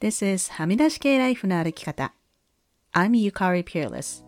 [0.00, 2.14] This is はみ出し系ライフの歩き方。
[2.92, 4.24] I'm Yukari Peerless.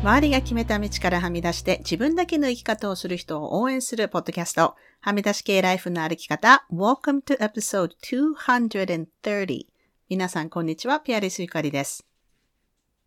[0.00, 6.64] 周りが決めた道からはみ出して自分だけの生き方をする人を応援するポッドキャスト、はみ出し系ライフの歩き方。
[6.72, 9.66] Welcome to episode 230.
[10.08, 12.06] 皆さんこんにちは、ピアリスゆかりです。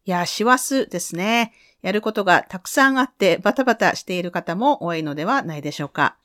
[0.04, 1.54] いや、師走ですね。
[1.82, 6.18] やることがたくさんあってバタバタしている方も多いのではないでしょうか。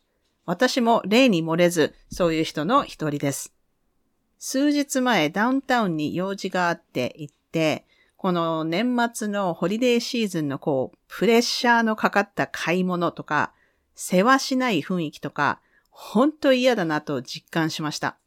[0.47, 3.55] 私も例に漏れず、そういう人の一人です。
[4.39, 13.53] 数日前、ダウンタウンに用事があって行って、この年末のホリデーシーズンのこう、プレッシャーのかかった買い物とか、
[13.95, 15.61] 世話しない雰囲気とか、
[15.91, 18.19] 本当嫌だなと実感しました。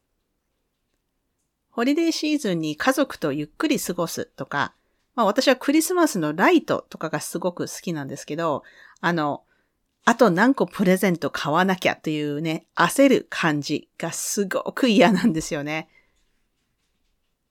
[1.69, 4.73] ホリデーシーズンに家族とゆっくり過ごすとか、
[5.17, 8.61] まあ私はクリスマスのライトとかがすごく好きなんですけど、
[9.01, 9.43] あの、
[10.05, 15.89] あと何個プレゼント買わなきゃっていうね、焦る感じがすごく嫌なんですよね。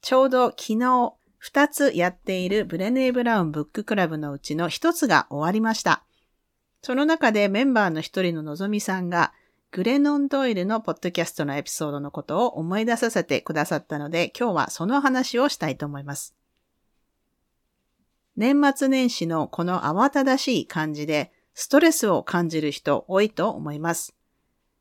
[0.01, 6.05] ちょうど昨日二つやっているブレネー・ブラウンブッククラブのうちの一つが終わりました。
[6.83, 9.33] その中でメンバーの一人ののぞみさんが、
[9.73, 16.37] グレノン・ドイルのポッドキャストのエピソードのことを思い出させてくださったので、今日はその話をしたいと思います。
[18.37, 24.15] 年末年始のこの慌ただしい感じで、ストレスを感じる人多いと思います。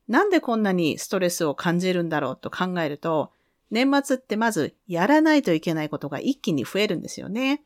[0.08, 3.32] なんでこんなにストレスを感じるんだろうと考えると、
[3.72, 7.64] 年末ってまずやらないといけないことが一気に増えるんですよね。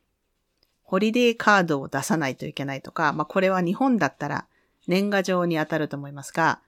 [0.84, 4.48] ホリデーカードを出さないといけないとか、まあこれは日本だったら
[4.88, 6.62] 年賀状に当たると思いますが、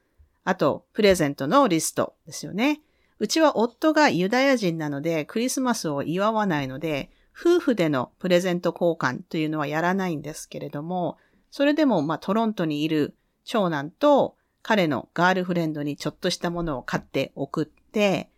[0.43, 2.81] あと、プレゼントのリストですよね。
[3.19, 11.17] うちは夫がユダヤ人なのでクリスマスを祝わないので、夫婦でのプレゼント交換というのはやらないんですけれども、
[11.49, 18.29] それでもまあトロントにいる長男と彼のガールフレンドにちょっとしたものを買って送って、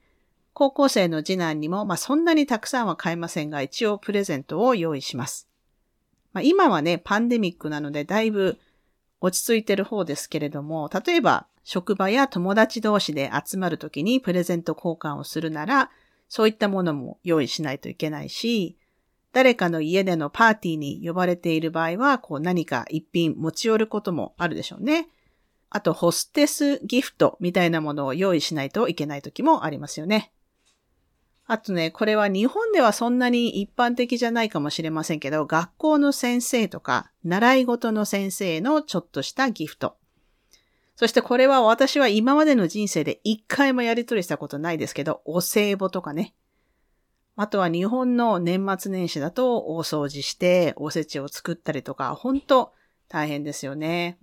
[0.53, 5.47] 高校生の次男にも、まあ、そんなにたくさんは買えませんが、一応プレゼントを用意します。
[6.31, 8.59] まあ、今はね、パンデミックなので、だいぶ
[9.19, 15.89] 落ち着いてる方ですけれども、例えば、職場や友達同士で集まるときにプレゼント交換をするなら、
[16.27, 18.77] そういったものも用意しないといけないし、
[19.33, 25.09] 誰かの家でのパーティーに呼ばれている場合は、こう何か一品持ち寄ることもあるでしょうね。
[25.71, 30.31] あと、ホステスギフトみたいなものを用意しないといけない時もありますよね。
[31.45, 39.97] あとね、これは日本ではそんなに一般的じゃないかもしれませんけど、学校の先生とか、習い事の先生のちょっとしたギフト。
[40.95, 46.35] そしてこれは私は今までの人生で一回もやり取りしたことないですけど、お歳暮とかね。
[47.35, 52.73] あとは日本の年末年始だと大掃除しておせちを作ったりとか、ほんと
[53.09, 54.19] 大変ですよね。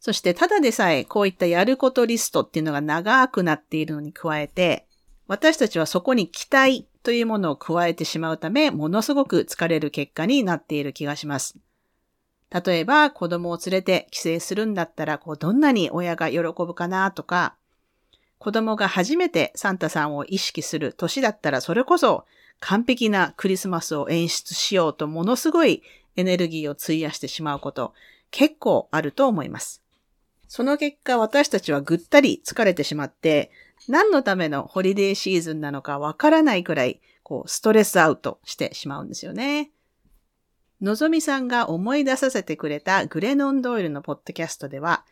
[0.00, 4.86] そしてただでさえこういったやることリストっていうのが長くなっているのに加えて、
[5.28, 11.58] 私たちはそこに期待というものを加えてしまうため、ものすごく疲れる結果になっている気がします。
[12.50, 17.56] 例えば、子供を連れて帰省するんだったら、こう、どんなに親が喜ぶかなとか、
[18.42, 22.24] 子供が初めてサンタさんを意識する年だったら、それこそ
[22.58, 25.84] 完璧なクリスマスを演出しようとものすごい
[26.16, 27.94] エネルギーを費やしてしまうこと、
[28.32, 29.80] 結構あると思います。
[30.48, 33.52] その結果、私たちはぐったり疲れてしまって、
[33.86, 39.70] 何のためのホリデーシーズンなのかわからないくらい、こう、ストレスアウトしてしまうんですよね。
[40.80, 45.04] のぞみさんが思い出させてくれたグレノン・ドイルのポッドキャストでは、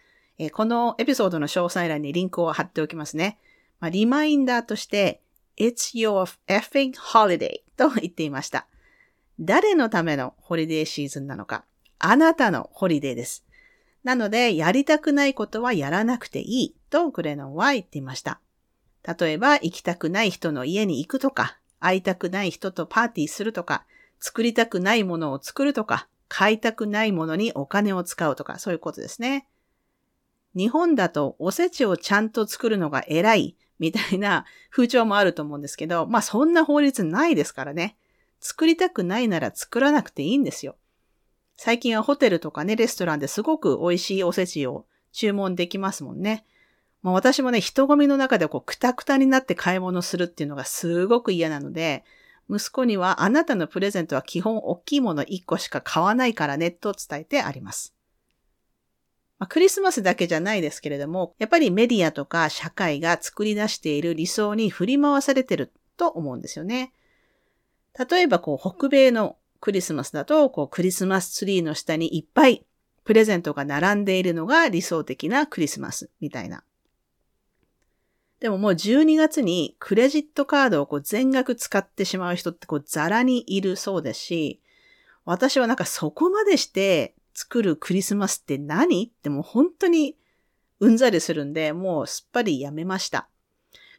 [0.42, 3.38] えこのエピソードの詳細欄にリンクを貼っておきますね。
[3.78, 5.20] まあ、リマインダーとして、
[5.58, 8.66] It's your effing holiday と言っていました。
[9.38, 11.66] 誰のためのホリデーシーズンなのか。
[11.98, 13.44] あなたのホリデーです。
[14.02, 18.40] なので、やりたくないことはやらなくていいとグレノンは言っていました。
[19.18, 23.84] 例えば、行きたくない人の家に行くとか、会いたくない人とパーティーするとか、
[24.20, 29.46] 作りたくないものを作るとか、買いたくないものにお金を使うとか、そういうことですね。
[30.56, 37.96] 日本だとおせちをちゃんと作るのが偉いみたいな風潮もあると思うんですけど、 まあそんな法律ないですからね。
[38.40, 40.76] 作りたくないなら作らなくていいんですよ。
[41.56, 46.46] 最近はホテルとかね、レストランですごく美味しいおせちを注文できますもんね。
[47.02, 52.04] まあ、私もね、人混みの中でこう、くたくたになって買い物するっていうのがすごく嫌なので、
[52.50, 57.94] 息子にはあなたのプレゼントは基本大きいもの1個しか買わないからねと伝えてあります。
[59.40, 66.92] まあ、クリスマスだけじゃないですけれども、やっぱりメディアとか社会が作り出している理想に振り回されてると思うんですよね。
[67.98, 72.66] 例えばこう北米のクリスマスだと、こうクリスマスツリーの下にいっぱい
[73.04, 76.62] プレゼントが並んでいるのが理想的なクリスマスみたいな。
[78.40, 84.60] でももう12月にクレジットカードをこう全額使ってしまう人ってこうザラにいるそうですし、
[85.24, 89.06] 私はなんかそこまでして作るクリスマスって何？
[89.06, 90.16] ってもう本当に
[90.78, 93.28] うんざりするんで、もうすっぱりやめました。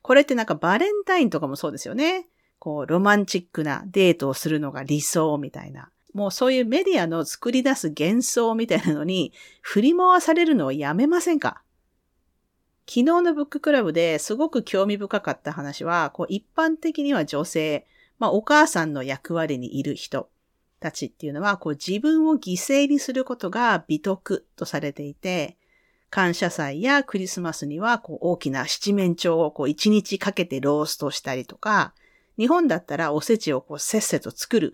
[0.04, 2.28] これってなんかバレンタインとかもそうですよね。
[2.60, 5.90] こう、ロマンチックなデートをするのが理想みたいな。
[6.14, 11.64] もうそういうメディアの作り出す幻想みたいなのに振り回されるのをやめませんか？
[12.88, 17.86] 昨日のブッククラブですごく興味深かった話は、こう一般的には女性、
[18.20, 20.30] まあお母さんの役割にいる人
[20.82, 25.56] たちっていうのは、こう自分を犠牲にすることが美徳とされていて、
[26.10, 31.94] 感謝祭やクリスマスにはこう大きな七面鳥をこう一日かけてローストしたりとか、
[32.38, 34.74] 日本だったらおせちをこうせっせと作る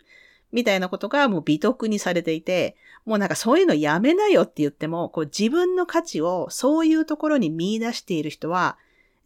[0.52, 2.76] みたいなことがもう美徳にされていて、
[3.06, 8.78] もうなんかそういうのやめなよって言っても、こう自分の価値をそういうところに見出している人は、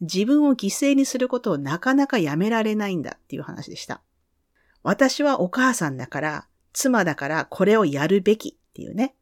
[0.02, 4.02] 自分を犠牲にすることをなかなかやめられないんだっていう話でした。
[4.82, 9.14] 私はお母さんだから、妻だからこれをやるべきっていうね。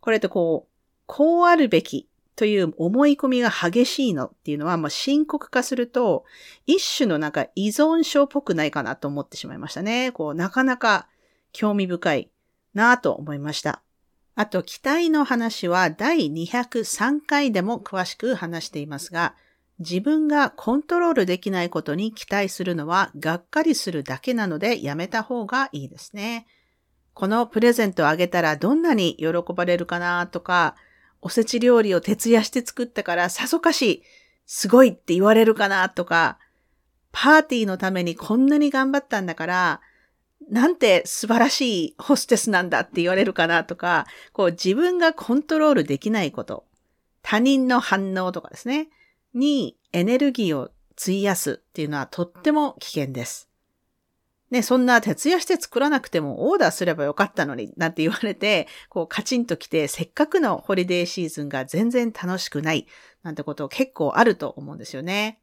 [0.00, 0.70] これってこう、
[1.06, 6.24] こうあるべきという思い込みが激しいのっていうのは、まあ、深刻化すると、
[6.66, 10.10] 一種のなんか依存症っぽくないかなと思ってしまいましたね。
[10.12, 11.06] こう、なかなか
[11.52, 12.30] 興味深い
[12.72, 13.82] なぁと思いました。
[14.36, 19.34] あと、期待の話は第203回でも詳しく話していますが、
[19.80, 26.46] 自分がコントロールできないことに期待するのはがっかりするだけなのでやめた方がいいですね。
[27.20, 30.74] このプレゼントをあげたらどんなに喜ばれるかなとか、
[31.20, 34.02] おせち料理を徹夜して作ったからさぞかし
[34.46, 36.38] すごいって言われるかなとか、
[37.12, 39.80] パーティーのためにこんなに頑張ったんだから、
[40.48, 46.64] なんて素晴らしいホステスなんだって言われるかなとか、こう自分がコントロールできないこと、
[47.20, 48.88] 他人の反応とかですね、
[49.34, 53.49] にエネルギーを費やすっていうのはとっても危険です。
[54.50, 62.86] ね、そんな徹夜して作らなくてもオーダーすればよかったのになんて言われて、こうカチンと来てせっかくのホリデーシーズンが全然楽しくない
[63.22, 65.40] なんてこと結構あると思うんですよね。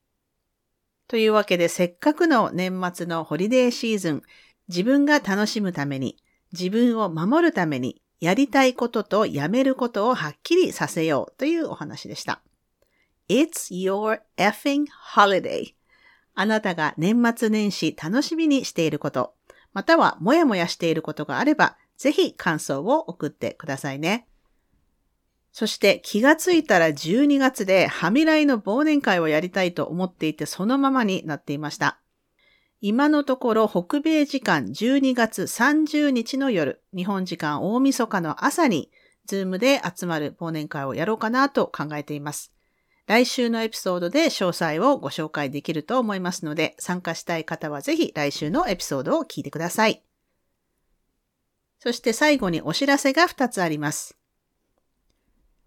[1.07, 4.23] というわけでせっかくの年末のホリデーシーズン、
[4.67, 6.17] 自分が楽しむために、
[6.51, 12.41] 自分を守るために、やりたいこととやめることをはっきりさせようというお話でした。
[13.29, 15.76] It's your effing holiday.
[16.39, 19.33] あなたが年末年始楽しみにしていること、
[19.73, 24.27] またはもやもやしていることがあれば、ぜひ感想を送ってくださいね。
[25.51, 31.99] そして気がついたら12月ではみらいの忘年会をやりたいと思っていてそのままになっていました。
[32.81, 38.91] 今のところ北米時間12月30日の夜、日本時間大晦日の朝に、
[39.25, 42.53] ズームで集まる忘年会をやろうかなと考えています。
[43.07, 50.03] 来週のエピソードで詳細をご紹介できると思いますので、参加したい方はぜひ来週のエピソードを聞いてください。
[51.79, 54.17] そして最後にお知らせが2つあります。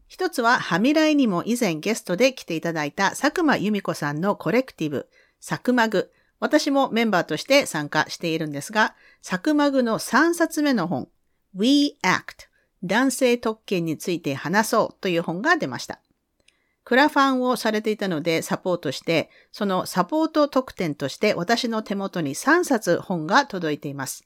[0.06, 5.08] 一つは、はみらいにも以前ゲストで来ていただいた佐久間裕美子さんのコレクティブ、
[5.40, 6.10] Sakumag。
[6.40, 8.94] 私もメンバーとして参加しているんですが、
[9.26, 11.08] 佐久間グの3冊目の本、
[11.54, 12.48] We Act
[12.82, 16.00] 男性特権について話そうという本が出ました。
[16.84, 24.24] クラファンをされていたのでサポートして、そのサポート特典として私の手元に3冊本が届いています。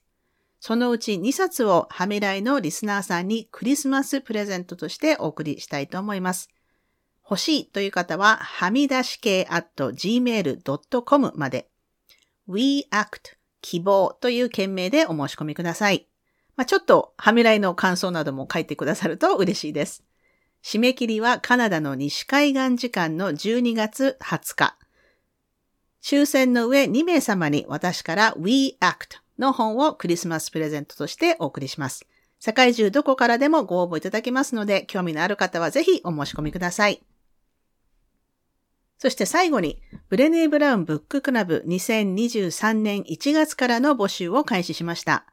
[0.61, 6.49] そのうち2冊をハミライのリスナーさんにクリスマスプレゼントとしてお送りしたいと思います。
[7.29, 11.69] 欲しいという方は、はみ出し系 at gmail.com まで、
[12.49, 16.07] weact 希望という件名でお申し込みください。
[16.57, 20.05] まあ、ちょっとはみらいの感想なども書いてくださると嬉しいです。
[20.65, 24.79] 締め切りはカナダの西海岸時間の12月20日。
[26.03, 32.07] 抽選の上2名様に私から We Act の本をクリスマスプレゼントとしてお送りします。
[32.41, 37.03] 世界中どこからでもご応募いただけますので、興味のある方はぜひお申し込みください。
[38.97, 45.27] そして最後に、ブレネー・ブラウンブッククラブ2023年1月からの募集を開始しました。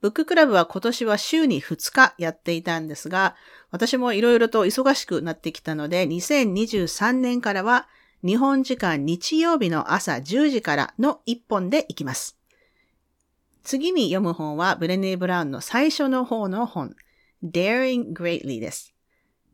[0.00, 3.34] ブッククラブは今年は週に2日やっていたんですが、
[3.70, 7.88] 私もいろいろと忙しくなってきたので、2023年からは
[8.24, 12.38] 日本時間日曜日の朝10時からの1本で行きます。
[13.62, 16.94] 次に読む本はブレネー・ブラウンの最初の方の本、
[17.44, 18.94] Daring Greatly です。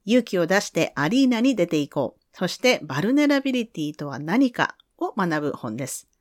[0.05, 2.37] 勇気を出してアリーナに出ていこう。
[2.37, 6.12] そして vulnerability とは何かを学ぶ本です。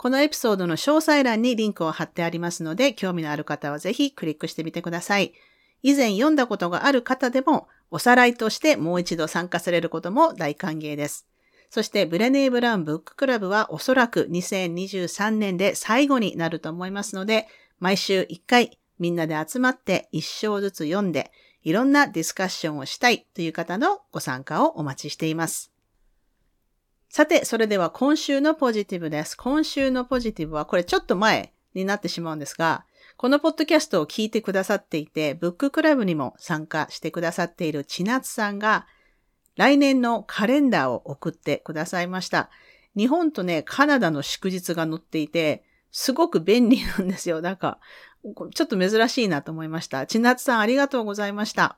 [0.00, 5.34] このエピソードの詳細欄にリンクを貼ってありますので、興味のある方はぜひクリックしてみてください。
[5.82, 11.26] 以前読んだことがある方でも、おさらいとしてもう一度参加されることも大歓迎です。
[11.68, 17.46] そしてブレネー・ブラウンブッククラブはおそらく2023年で最後になると思いますので、
[17.78, 21.30] 毎週1回みんなで集まって1章ずつ読んで、
[21.62, 25.70] いろんなディスカッションをしたいという方のご参加をお待ちしています。
[27.10, 29.36] さて、それでは今週のポジティブです。
[29.36, 32.84] 今週のポジティブは、これちょっと前になってしまうんですが、
[33.16, 38.86] このポッドキャストを聞いてくださっていて、ブッククラブにも参加してくださっている千夏さんが、
[39.56, 42.48] 来年のカレンダーを送ってくださいました。
[42.96, 47.40] 日本とね、カナダの祝日が載っていて、すごく便利なんですよ。
[47.40, 47.80] なんか、
[48.54, 50.06] ちょっと珍しいなと思いました。
[50.06, 51.76] 千夏さんありがとうございました。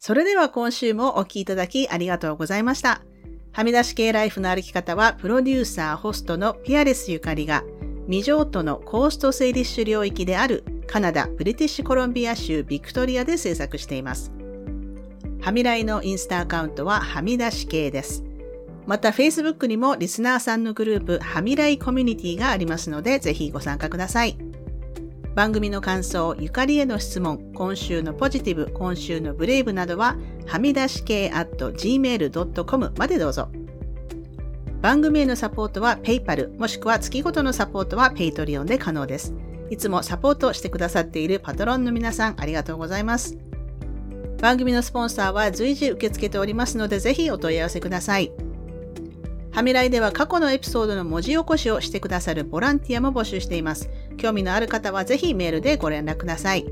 [0.00, 3.02] それでは今週もお聴きいただきありがとうございました。
[3.52, 7.64] はみ出し系ライフの歩き方は、プロデューサー、ホストのピアレスゆかりが、
[8.06, 14.32] 未譲渡のコーストセイリッシュ領域であるカナダ・ブリティッシュコロンビア州ビクトリアで制作しています。
[15.40, 18.24] はみらいのインスタアカウントははみ出し系です。
[18.86, 24.36] また Facebook にもリスナーさんのグループはみらいコミュニティがありますので、ぜひご参加ください。
[25.34, 33.48] 番組の感想、ゆかりへの質問、今週のポジティブ、今週のブレイブなどは、はみ出し系 at gmail.com までどうぞ。
[34.82, 39.34] 番組へのサポートは PayPal、もしくは月ごとのサポートは Patreon で可能です。
[39.70, 43.38] いつもサポートしてくださっているパトロンの皆さん、ありがとうございます。
[44.40, 48.32] 番組のスポンサーは随時受け付けておりますので、ぜひお問い合わせください。
[49.52, 53.90] はみらいでは過去のエピソードの文字起こしをしてくださるボランティアも募集しています。
[54.16, 56.66] 興味のある方はぜひメールでご連絡ください。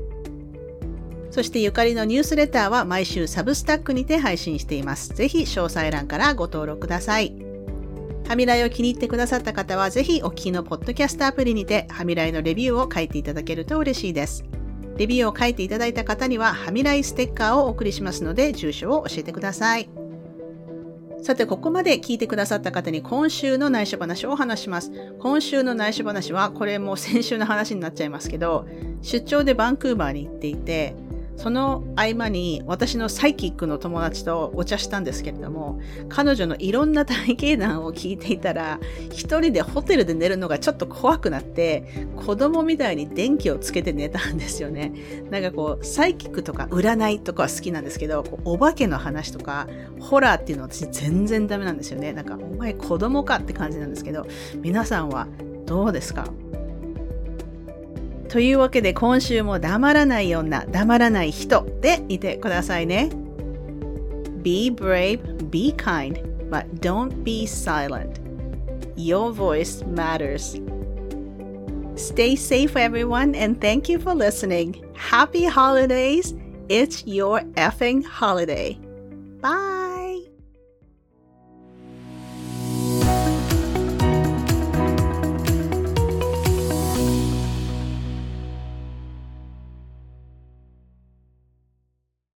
[1.31, 5.09] そしてゆかりのニュースレターは毎週サブスタックにて配信しています。
[5.09, 7.35] ぜひ詳細欄からご登録ください。
[8.27, 14.45] はみらいを気に入ってくださった方はぜひお聞きのポッドキャストアプリにてはみらいのレビューを書いていただけると嬉しいです。
[14.97, 19.89] レビューを書いていただいた方にははみらいステッカーをお送りしますので住所を教えてください。
[21.21, 24.91] さて、ここまで聞いてくださった方に今週の内緒話を話します。
[25.19, 28.65] 今週の内緒話は、これも先週の話になっちゃいますけど、
[29.01, 30.95] 出張でバンクーバーに行っていて、
[31.39, 35.79] その合間に私のサイキックの友達とお茶したんですけれども、
[36.09, 38.77] 彼女のいろんな体型談を聞いていたら、
[39.09, 44.91] 一人でホテルで寝るのがちょっと怖くなって、子供みたいに電気をつけて寝たんですよね。
[45.31, 49.67] なんかこう、サイキックとか占いとかは好きなんですけど、お化けの話とか、
[50.01, 52.11] ホラーっていうのは私全然ダメなんですよね。
[52.11, 54.27] なんか、お前子供かって感じなんですけど、
[54.57, 55.25] 皆さんは
[55.65, 56.25] どうですか？
[58.29, 63.09] というわけで今週も黙らない女、黙らない人でいてくださいね。
[64.43, 68.21] Be brave, be kind, but don't be silent.
[68.95, 70.61] Your voice matters.
[71.95, 74.75] Stay safe, everyone, and thank you for listening.
[74.93, 76.35] Happy holidays!
[76.69, 78.77] It's your effing holiday.
[79.41, 79.78] Bye!